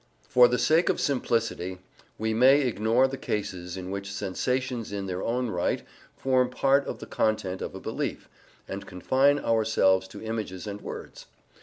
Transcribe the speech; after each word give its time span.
For 0.27 0.47
the 0.47 0.57
sake 0.57 0.89
of 0.89 0.99
simplicity, 0.99 1.77
we 2.17 2.33
may 2.33 2.61
ignore 2.61 3.07
the 3.07 3.19
cases 3.19 3.77
in 3.77 3.91
which 3.91 4.11
sensations 4.11 4.91
in 4.91 5.05
their 5.05 5.21
own 5.21 5.49
right 5.51 5.83
form 6.17 6.49
part 6.49 6.87
of 6.87 6.97
the 6.97 7.05
content 7.05 7.61
of 7.61 7.75
a 7.75 7.79
belief, 7.79 8.27
and 8.67 8.87
confine 8.87 9.37
ourselves 9.37 10.07
to 10.07 10.23
images 10.23 10.65
and 10.65 10.81
words. 10.81 11.27